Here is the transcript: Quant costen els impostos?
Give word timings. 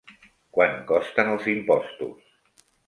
Quant 0.57 0.79
costen 0.93 1.31
els 1.37 1.47
impostos? 1.57 2.69